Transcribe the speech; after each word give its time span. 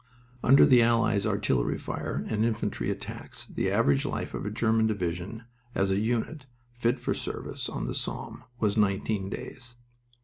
Under 0.43 0.65
the 0.65 0.81
Allies' 0.81 1.27
artillery 1.27 1.77
fire 1.77 2.23
and 2.27 2.43
infantry 2.43 2.89
attacks 2.89 3.45
the 3.45 3.69
average 3.69 4.03
life 4.03 4.33
of 4.33 4.47
a 4.47 4.49
German 4.49 4.87
division 4.87 5.43
as 5.75 5.91
a 5.91 5.99
unit 5.99 6.47
fit 6.73 6.99
for 6.99 7.13
service 7.13 7.69
on 7.69 7.85
the 7.85 7.93
Somme 7.93 8.43
was 8.59 8.75
nineteen 8.75 9.29
days. 9.29 9.75